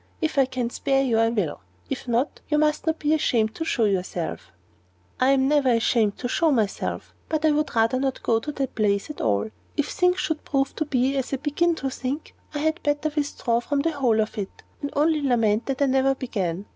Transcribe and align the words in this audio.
If 0.19 0.39
I 0.39 0.45
can 0.45 0.71
spare 0.71 1.03
you, 1.03 1.19
I 1.19 1.29
will. 1.29 1.59
If 1.87 2.07
not, 2.07 2.41
you 2.49 2.57
must 2.57 2.87
not 2.87 2.97
be 2.97 3.13
ashamed 3.13 3.53
to 3.53 3.63
show 3.63 3.83
yourself." 3.83 4.51
"I 5.19 5.29
am 5.29 5.47
never 5.47 5.69
ashamed 5.69 6.17
to 6.17 6.27
show 6.27 6.49
myself. 6.51 7.13
But 7.29 7.45
I 7.45 7.51
would 7.51 7.75
rather 7.75 7.99
not 7.99 8.23
go 8.23 8.39
to 8.39 8.51
that 8.53 8.73
place 8.73 9.11
at 9.11 9.21
all. 9.21 9.51
If 9.77 9.89
things 9.89 10.19
should 10.19 10.43
prove 10.43 10.75
to 10.77 10.85
be 10.85 11.15
as 11.17 11.33
I 11.33 11.37
begin 11.37 11.75
to 11.75 11.91
think, 11.91 12.33
I 12.55 12.57
had 12.57 12.81
better 12.81 13.11
withdraw 13.15 13.59
from 13.59 13.81
the 13.81 13.91
whole 13.91 14.19
of 14.19 14.39
it, 14.39 14.63
and 14.81 14.89
only 14.95 15.21
lament 15.21 15.67
that 15.67 15.83
I 15.83 15.91
ever 15.91 16.15
began. 16.15 16.65